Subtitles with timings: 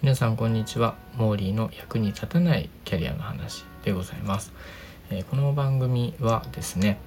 [0.00, 0.94] 皆さんこんにちは。
[1.16, 4.54] モーリーの役に立たないキャリアの話でございます、
[5.10, 6.98] えー、この番組はですね、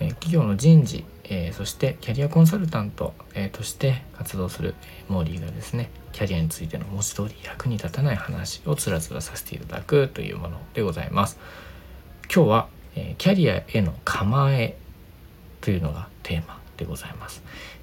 [0.00, 11.38] えー、企業の人事、えー、そしてキャリアコンサルタント、えとして活動する、えモーリーがですねキャリアについての文字通り役に立たない話をつらつらさせていただくというものでございます。
[12.34, 14.78] 今日は、えキャリアへの構え
[15.60, 17.42] というのがテーマでございます、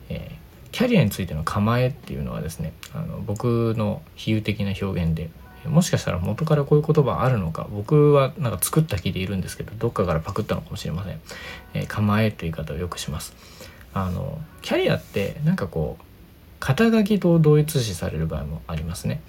[0.10, 0.44] えー
[0.74, 5.30] キャリアについての構えっていうのはですねあの僕の比喩的な表現で
[5.68, 11.22] もしかしたら元からこういう言葉あるのか僕はなんか作った気でいるんですけどどっかからパクったのかもしれません、
[11.76, 13.36] えー、構えという言い方をよくします。
[13.94, 16.04] あのキャリアってなんかこう
[16.60, 19.22] 肩書きと同一視される場合もありますね、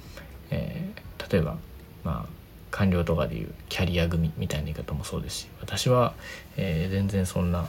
[0.50, 1.58] えー、例えば
[2.02, 2.32] まあ
[2.70, 6.14] 官僚とかでいうキャリア組みたいな言い方もそうですし私は、
[6.56, 7.66] えー、全然そんな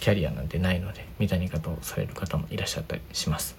[0.00, 3.56] キャリアなんてないのでみたいな言い方をされる方もいらっしゃったりします。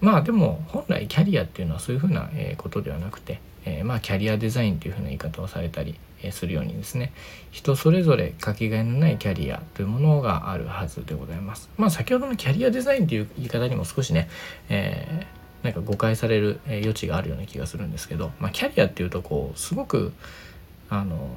[0.00, 5.98] まあでも本来キャリアっていうのはそういうふうなことではなくて、えー、まあキャリアデザインというふうな言い方をされたり
[6.30, 7.12] するようにですね
[7.50, 11.70] 人それぞれかけがえのないキャリアというものがあるはずでございます。
[11.76, 14.28] まあ先ほどのキャリアデザインという言い方にも少しね、
[14.68, 20.12] えー、なんか誤解される余地があるような気がするんですけど、まあ、キャリアっていうとこうすごく
[20.88, 21.30] あの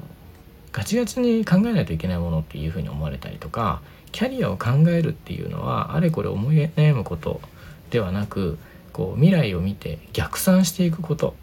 [0.72, 3.80] ガチガチに考えないといけないものっていうふうに思われたりとか
[4.12, 7.40] キャリアを考えるっていうのはあれこれ思い悩むこと
[7.90, 8.58] ではなく
[8.92, 11.34] こう未来を見て逆算していくこと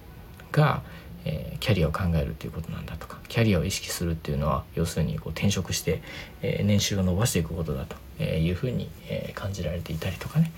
[0.52, 0.81] が、
[1.25, 6.02] えー、キャリアを考えるっていうことなんだとかキャリアを意識するっていうのは要するにこう転職して、
[6.42, 10.52] えー、年収を伸ばしていくことだというふうに、えー、感じられていたりとかね、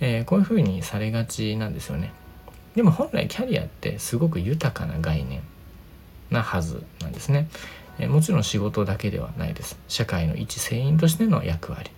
[0.00, 2.12] えこういうふうにされがちなんですよね。
[2.74, 5.40] でも本来キャリアってすごく豊かな概念
[6.30, 7.48] なはずなんですね。
[7.98, 9.78] えもちろん仕事だけではないです。
[9.88, 11.90] 社会の一船員としての役割、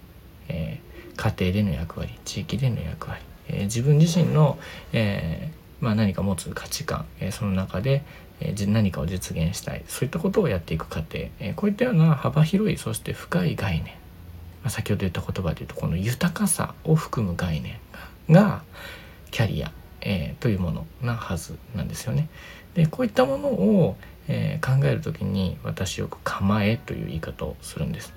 [0.48, 0.80] え、
[1.16, 4.58] 家庭での役割地域での役割、え、自分自身の、
[4.92, 8.02] え、まあ、何か持つ価値観、えその中で、
[8.40, 9.82] え何かを実現したい。
[9.88, 13.94] そういったことをやっていく過程、えこういったような幅広いそして深い概念、
[14.62, 17.78] まあ、先ほど言った言葉で言うとこの豊かさを含む概念
[18.30, 18.62] が
[19.30, 22.28] キャリア、えというものなはずなんですよね。
[22.74, 23.96] でこういったものを、
[24.28, 28.12] えー、考える時に私よく「構え」という言い方をするんです。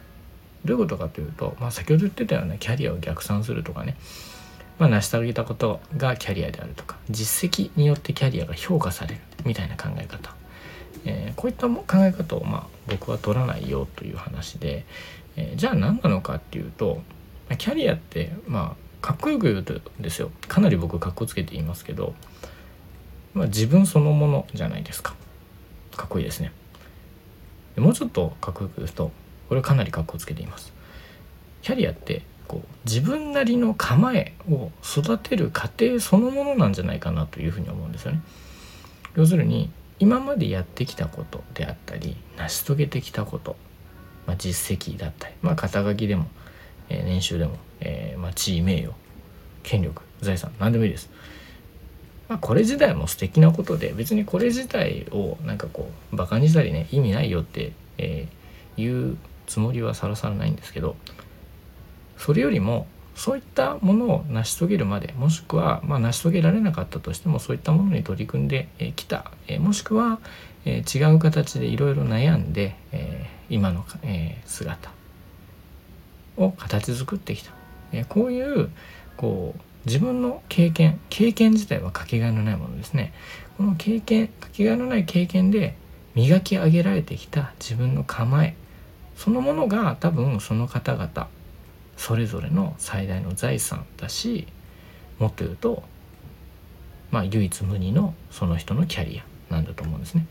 [0.66, 3.96] どういうことかというと、まあ、先ほど言ってたようなキャリアを逆算するとかね、
[4.78, 10.36] まあ、成し遂げたことがキャリアであるとか実績によってキャリアが評価されるみたいな考え方、
[11.06, 14.86] えー、こういった考え方をまあ僕は取らないよという話で、
[15.36, 17.02] えー、じゃあ何なのかっていうと
[17.58, 22.14] キャリアってまあかっこよく言うとですよかなり僕かっこつけて言いますけど、
[23.34, 25.16] まあ、自分そのものじゃないですか。
[25.96, 26.52] かっこいいですね。
[27.76, 29.12] でもうちょっとかっこよく言うと
[29.50, 30.74] これかなりかっこつけています。
[31.62, 38.22] キャリアってこう自分なりの構えを育てる過程そのものなんじゃないかなというふうに思うんですよね。
[39.16, 39.70] 要するに
[40.00, 43.56] 今までやってきたことであったり成し遂げてきたこと、
[44.26, 46.26] まあ、実績だったり、まあ、肩書きでも、
[46.90, 48.94] えー、年収でも、えー、まあ、地位名誉
[49.64, 51.10] 権力財産何でもいいです。
[52.32, 60.96] まあ、これ自体も素敵なことで別にこれ自体をなんかこうバカにしたりね意味ないよって、えー、言うつもりはさらさらないんですけど
[62.16, 70.22] それよりもそういったものを成し遂げるまでもしくは、まあ、成し遂げられなかったとしてもそういったものに取り組んできた、えー、もしくは、
[70.64, 74.90] えー、違う形でいろいろ悩んで、えー、今の、え姿
[76.38, 77.52] を形作ってきた、
[77.92, 78.70] えこういう
[79.18, 83.14] こう自分の経験経験自体はかけがえのないものですね
[83.58, 85.76] この経験かけがえのない経験で
[86.16, 88.56] 磨き上げられてきた自分の構え
[89.16, 91.28] そのものが多分その方々
[91.98, 94.48] それぞれの最大の財産だし
[95.20, 95.84] もっと言うと
[97.12, 100.26] まあ唯一無二のその人のキャリアなんだと思うんですね。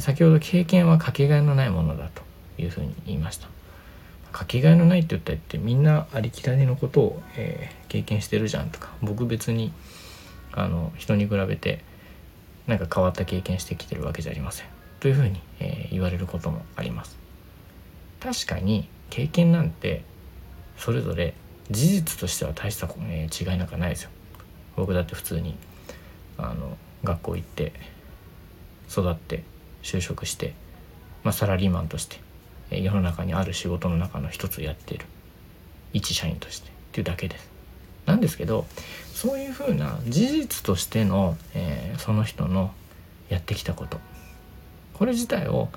[0.00, 2.22] 先ほど経験はかけがえのないものだと
[2.56, 3.48] いうふうに言いました。
[4.32, 8.90] かけがえのないって言ったってみんなありきたりのことを、えー、経験してるじゃんとか。
[9.02, 9.72] 僕別に
[10.52, 11.84] あの人に比べて
[12.66, 14.66] なんか変わった経験してきてるわけじゃありません。
[15.00, 17.18] というふうに、えー、言われることもあります。
[18.20, 20.04] 確かに経験なんて
[20.76, 21.34] それぞれ
[21.70, 24.10] 事実としては大した、えー、違いなんかないですよ。
[24.76, 25.56] 僕だって普通に
[26.38, 27.72] あの学校行って
[28.90, 29.42] 育って
[29.82, 30.54] 就職して、
[31.24, 32.20] まあ、サラリーマンとして
[32.80, 35.06] 世の中にある仕事の中の一つやっている。
[35.92, 36.68] 一社員として。
[36.68, 37.50] っていうだけです。
[38.06, 38.66] なんですけど
[39.14, 42.72] そういうふうな事実としての、えー、その人の
[43.28, 43.98] やってきたこと。
[44.94, 45.68] これ自体を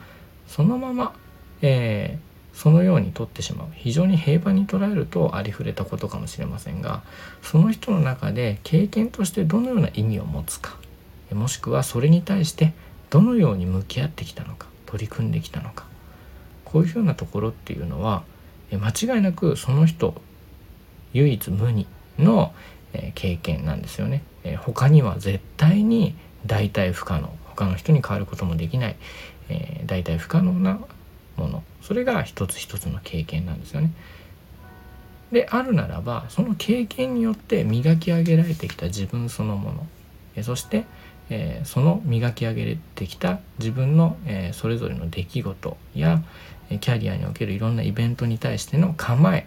[0.47, 1.13] そのまま、
[1.61, 3.67] えー、そのように取ってしまう。
[3.73, 7.03] 非常に平凡に捉えるとありふれたことかもしれませんが
[7.41, 10.77] その人の中で経験としてどのような意味を持つか。
[11.31, 12.73] もしくはそれに対して
[13.09, 14.67] どのように向き合ってきたのか。
[14.85, 15.85] 取り組んできたのか。
[16.65, 18.23] こういうふうなところっていうのは
[18.71, 20.15] 間違いなくその人
[21.13, 21.87] 唯一無二
[22.19, 22.53] の
[23.13, 24.23] 経験なんですよね。
[24.57, 26.15] 他には絶対に
[26.45, 28.95] 代替不可能他の人に変わることもできない、
[29.49, 30.79] えー、代替不可能な
[31.37, 33.91] ものそれが一つ一つの経験なんですよね。
[35.31, 39.87] であるならばその経験によって磨き上げられてきた自分そのもの
[40.35, 40.85] えそして、
[41.29, 46.21] え、その磨き上げてきた自分の、え、それぞれの出来事や
[46.69, 49.45] キャリアにおけるいろんなイベントに対しての構え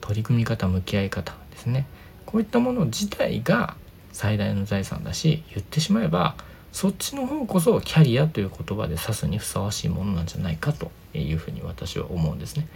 [0.00, 1.86] 取り組み方向き合い方ですね
[2.26, 3.74] こういったもの自体が
[4.12, 6.34] 最大の財産だし言ってしまえば
[6.72, 12.68] そっちの方こそキャリアという言葉で指すにふさわしいものなんじゃないかというふうに私は思うんですね。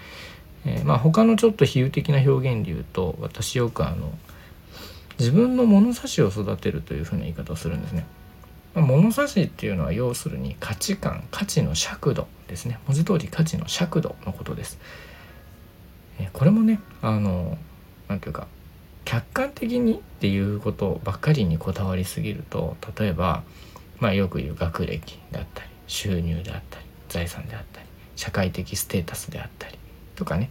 [0.64, 4.12] えー、まあ他のちょっと比喩的な表現で言うと私よくあの
[5.18, 8.06] 自分の物差しを育てるというふうな言い方をするんですね。
[8.74, 14.78] まあ、物差しっていうのは要するに価値観価値の尺度ですね文字通り価値の尺度のことです。
[16.18, 17.58] え、これもねあの
[18.08, 18.46] 何ていうか
[19.04, 23.42] 客観的にっていうことばっかりにこだわりすぎると例えば
[23.98, 27.86] まあよく言う学歴であったり収入であったり財産であったり
[28.16, 29.78] 社会的ステータスであったり
[30.16, 30.50] とかね、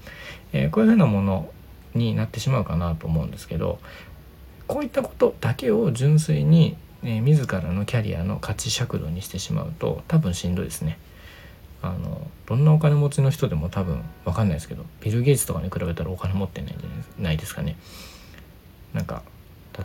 [0.53, 1.49] えー、こういうふうなもの
[1.93, 3.79] になってしまうかなと思うんですけど
[4.67, 10.97] こういったことだけを純粋に、えー、自らのキャリアの価値尺度にしてしまうと多分しんどいですね。
[11.81, 17.75] あのどんなお金持ちの人でも多分分かんないですけどビル・ゲイツとかに比べたらお金持ってないんじゃないですかね。
[18.93, 19.23] なんか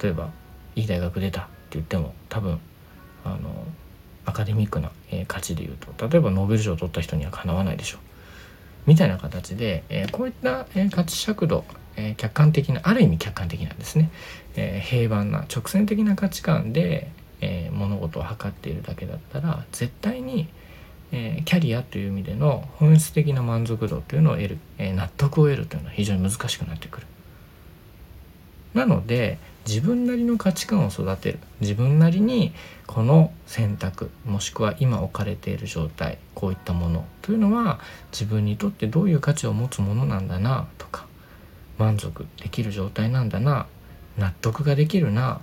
[0.02, 0.30] 例えば
[0.74, 2.60] いい大学出たって言っても多分
[3.24, 3.66] あの
[4.26, 8.00] アカデミックな、えー、価値で言うと例えばノーベル賞を取った人にはかなわないでしょう
[8.86, 11.64] みたいな形で、えー、こういった、えー、価値尺度、
[11.96, 14.10] え客観的なある意味客観的なんですね、
[14.56, 17.10] え平凡な直線的な価値観で、
[17.40, 20.48] え物事を測っているだけだったら絶対に、
[21.12, 27.06] えキャリアという意味での本質的な満足度というのを得る、え納得を得るというのは非常に難しくなってくる。
[28.76, 32.52] なので自分なりの価値観を育てる自分なりに
[32.86, 37.80] この選択もしくは今置かれている状態こういったものというのは
[38.12, 41.06] 自分にとってどういう価値を持つものなんだなとか
[41.78, 43.66] 満足できる状態なんだな。
[44.18, 45.40] 納得ができるな、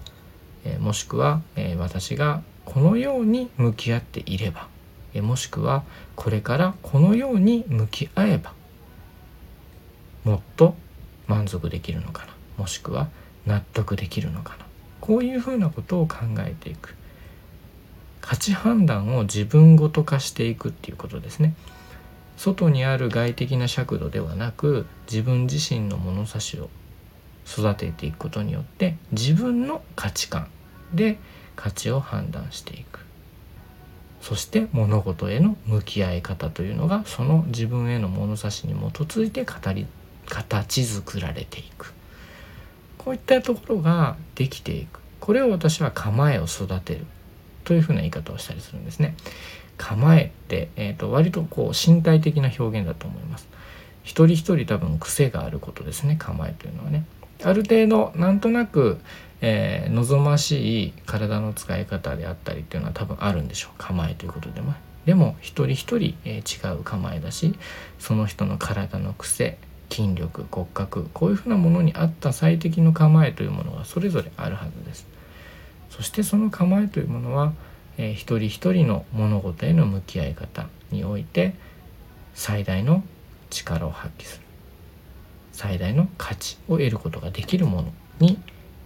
[0.65, 4.67] え、もしくは、え、私がこのように向き合っていれば、
[5.13, 5.83] え、もしくは
[6.15, 8.53] これからこのように向き合えば。
[10.23, 10.75] もっと
[11.27, 12.33] 満足できるのかな。
[12.57, 13.09] もしくは
[13.45, 14.65] 納得できるのかな。
[15.01, 16.95] こういうふうなことを考えていく。
[18.21, 21.55] 価値判断を自分ごと化していくっていうことですね。
[22.37, 26.69] 外にある外的な尺度ではなく自分自身の物差しを
[27.47, 30.47] 育てていくことによって自分の価値観
[30.93, 31.19] で
[31.55, 32.99] 価値を判断していく。
[34.21, 39.85] そして物事への向き合い方というのがその自分への物差しに基づいて語り
[40.27, 41.93] 形作られていく。
[42.97, 45.01] こういったところができていく。
[45.19, 47.05] これを私は構えを育てる
[47.65, 49.15] というふうな言い方をしたりするんですね。
[49.83, 53.49] 構えって、えーと、割とこう身体的な表現だと思います。
[54.03, 57.05] 一人一人多分癖があることですね構えというのはね。
[57.43, 58.99] ある程度なんとなく、
[59.41, 64.73] えー、望ましい体の使い方であったりっていうのは多分あるんでしょう構えということでも。
[65.05, 67.53] でも一人一人、えー、違う構えだし
[67.99, 69.57] その人の体の癖
[69.89, 75.05] 筋力骨格こういうふうなものに合った最適の構えというものがそれぞれあるはずです
[75.89, 77.53] そしてその構えというものは、
[77.97, 81.53] えー、一人一人の物事への向き合い方において
[82.33, 83.03] 最大の
[83.49, 84.43] 力を発揮する
[85.51, 88.39] 最大の価値を得ることができるものに、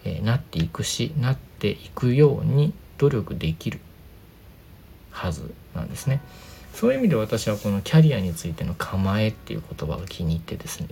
[0.03, 3.79] え、なっていくしなっていくように努力できる
[5.11, 6.21] はずなんですね。
[6.73, 10.87] そういう意味で私はこのキャリアについての構えっていう言葉が気に入ってですね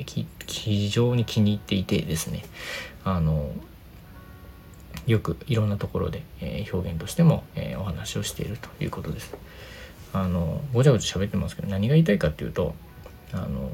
[0.47, 2.43] 非常に気に入っていてですね
[3.03, 3.51] あの
[5.07, 9.35] よくいろんなところで、え、表現としても、え、お話をしているということです。
[10.15, 12.73] あのごちゃごちゃ喋ってますけど何が言いたいかっていうと
[13.33, 13.69] あの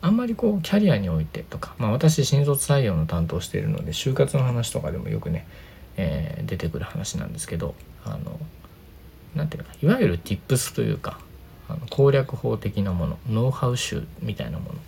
[0.00, 5.46] あんまりこうキャリアにおいてとか、まあ、私新卒採用の担当しているので就活の話とかでもよくね、
[5.98, 7.74] えー、出てくる話なんですけど
[8.06, 8.40] あの
[9.34, 11.20] 何ていうかいわゆる tips というか
[11.68, 14.78] あの攻略法的なものノウハウ集みたいなもの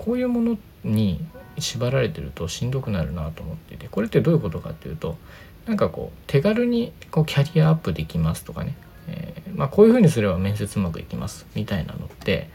[0.00, 1.20] こういうものに
[1.58, 5.18] 縛られてるとしんどくなるなと思っていてこれってどういうことかっていうと
[5.66, 8.74] なんかこう手軽にこうキャリアアップできますとかね、
[9.08, 12.48] えー、まあ、こういうふうにすれば面接うまくいきますみたいなのって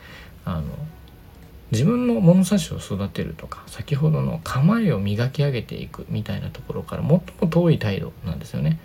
[0.43, 0.63] あの
[1.71, 8.79] 自分の物差しを育てるとか先ほどの構えを磨き上げていくみたいなところから最も遠い態度なんですよね。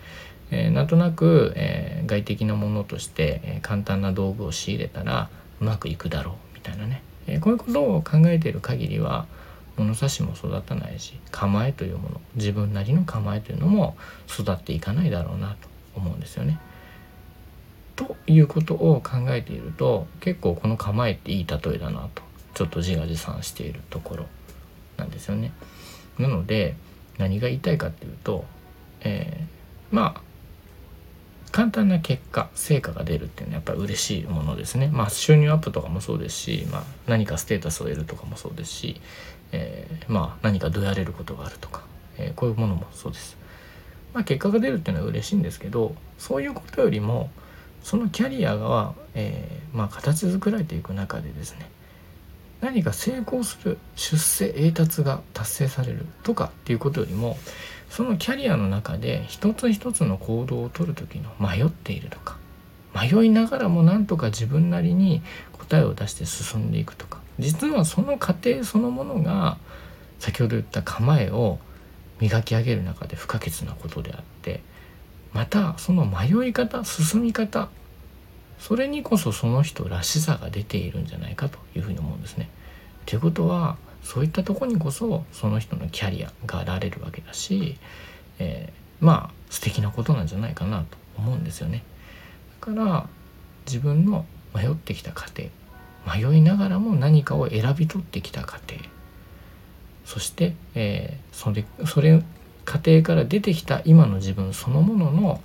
[0.51, 9.27] えー、なんとなく、えー、外的なものとして、えー、簡単な道具を仕入れたらうまくいくだろうみたいなね、えこういうことを考えている限りは
[9.77, 13.97] 物差しも育たないし構えというもの自分なりの構えというのも
[14.29, 16.59] 育っていかないだろうなと思うんですよね。
[17.97, 22.23] ということを考えていると結構この構えっていい例えだなと
[22.55, 24.27] ちょっと自画自賛しているところ
[24.97, 25.53] なんですよね。
[26.19, 26.77] なので
[27.19, 28.45] 何が言いたいかっていうと、
[29.01, 30.21] えー、まあ
[31.53, 34.89] 簡単な結果成果が出るっていうのはやっぱり嬉しいものですね。
[34.93, 39.01] まあ収入アップとかもそうですし、まあ、何かステータスを得るとかもそうですし、
[39.53, 41.85] えー、まあ何かどやれることがあるとか、
[42.19, 43.41] えー、こういうものもそうです。
[44.13, 47.31] まあ、結果が出るっていうのは嬉しいんですけどそういうことよりも
[47.83, 51.71] そのキャリアが、えー、まあ、形作られていく中でですね
[52.61, 57.39] 何か成功する出世栄達が達成されるとかっていうことよりも
[57.91, 62.39] そのキャリアの中で一つ一つの行動をとる時の迷っているとか
[62.95, 69.59] 迷いながらもなんとか自分なりに答えを出して進んでいくとか実はその過程そのものが
[70.21, 71.59] 先ほど言った構えを
[72.21, 74.61] 磨き上げる中で不可欠なことであって
[75.33, 77.69] またその迷い方進み方
[78.59, 82.51] それにこそその人らしさが出ているんじゃないかというふうに思うんですね。
[83.07, 87.77] ということはそういったとこにこそその人のキャリアがあられるわけだし、
[88.39, 91.83] えー、まあ素敵なことなんじゃないかなと思うんですよね。
[92.61, 93.09] だから
[93.67, 95.45] 自分の迷ってきた過程
[96.07, 98.75] 迷いながらも何かを選び取ってきた過程
[100.05, 102.23] そして、えー、それそれ
[102.65, 105.41] 過程から出てきた今の自分そのものの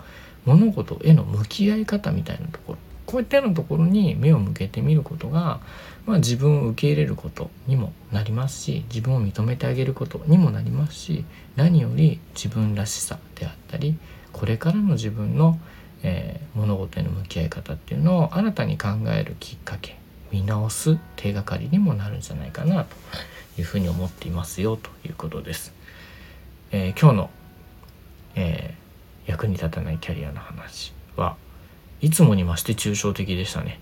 [0.45, 2.77] 物事への向き合い方みたいなところ
[3.15, 5.61] こういったようなところに目を向けてみることが、
[6.05, 11.23] まあ、自分を受け入れることにもなりますし自分を認めてあげることにもなりますし
[11.55, 13.97] 何より自分らしさであったり
[14.33, 15.57] これからの自分の、
[16.03, 19.97] えー、物事への向き合い方っていうのを新たに考えるきっかけ
[20.33, 22.97] 見直す手がかりにもなるんじゃないかなと
[23.57, 25.73] いうふうに思っていますよということです。
[26.71, 27.29] えー、今日の、
[28.35, 31.37] えー、役に立たないキャリアの話は
[32.05, 33.79] いつもに増して抽象的でしたね。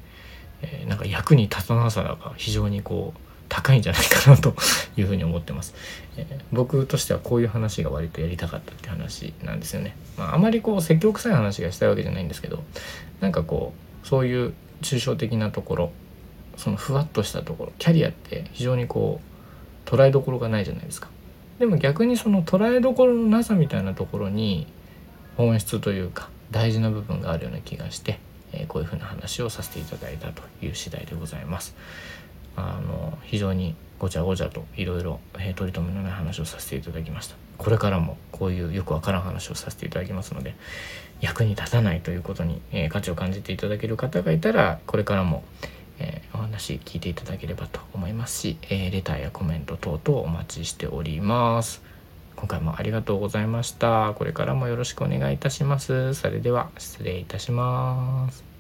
[0.61, 4.55] えー、なんか役に立たなさが非常にこう高いんじゃないかなと
[4.95, 5.75] いうふうに思ってます、
[6.15, 12.63] えー、僕としてはこういう話が割とやりたかったって話なんですよね、まあ、あまりこう積極臭い話がしたいわけじゃないんですけど
[13.19, 15.91] なんかこうそういう抽象的なところ
[16.55, 19.19] そのふわっとしたところキャリアって非常にこ
[19.85, 21.09] う捉えどころがないじゃないですか。
[21.59, 24.65] でも逆にその捉えどころのなさみたいなところに
[25.37, 28.19] 本質というか大事な部分があるような気がして、
[28.51, 31.75] えー、こういうふうな話をさせていただいたという次第でございます。
[32.55, 35.19] あの非常にごちゃごちゃといろいろ
[35.55, 40.55] 取り留めのない話をさせていただきましたこれからもこういうよくわからん話をさせていただきますので
[41.21, 45.43] 役に立たないということに、えー、価値を感じていただける方がいたらこれからも、
[45.99, 51.81] えー、お話聞いていただければと思いますし、えー、レターやコメント等々お待ちしております
[52.43, 54.13] 今回もありがとうございました。
[54.17, 56.13] これからもよろしくお願いいたします。
[56.13, 58.52] それでは失礼いたします。